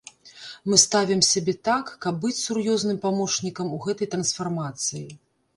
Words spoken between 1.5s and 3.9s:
так, каб быць сур'ёзным памочнікам у